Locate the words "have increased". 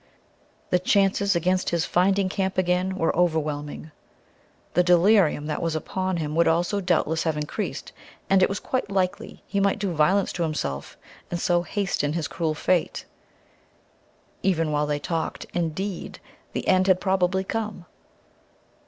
7.21-7.91